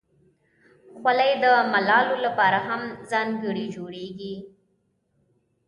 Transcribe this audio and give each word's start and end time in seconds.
خولۍ 0.97 1.31
د 1.43 1.45
ملالو 1.73 2.15
لپاره 2.25 2.59
هم 2.67 2.81
ځانګړې 3.11 3.65
جوړیږي. 3.75 4.35